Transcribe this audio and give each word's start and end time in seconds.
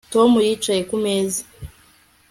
Tom 0.13 0.29
yicaye 0.47 0.81
ku 0.89 0.95
meza 1.03 1.41